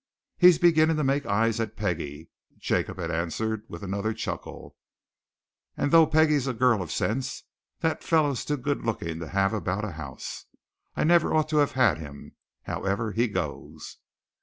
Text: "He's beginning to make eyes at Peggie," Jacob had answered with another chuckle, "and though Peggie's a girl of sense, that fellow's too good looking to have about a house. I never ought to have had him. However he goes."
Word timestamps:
"He's 0.39 0.57
beginning 0.57 0.97
to 0.97 1.03
make 1.03 1.27
eyes 1.27 1.59
at 1.59 1.75
Peggie," 1.77 2.31
Jacob 2.57 2.97
had 2.97 3.11
answered 3.11 3.63
with 3.69 3.83
another 3.83 4.15
chuckle, 4.15 4.75
"and 5.77 5.91
though 5.91 6.07
Peggie's 6.07 6.47
a 6.47 6.55
girl 6.55 6.81
of 6.81 6.91
sense, 6.91 7.43
that 7.81 8.03
fellow's 8.03 8.43
too 8.43 8.57
good 8.57 8.83
looking 8.83 9.19
to 9.19 9.27
have 9.27 9.53
about 9.53 9.85
a 9.85 9.91
house. 9.91 10.45
I 10.95 11.03
never 11.03 11.35
ought 11.35 11.49
to 11.49 11.57
have 11.57 11.73
had 11.73 11.99
him. 11.99 12.35
However 12.63 13.11
he 13.11 13.27
goes." 13.27 13.97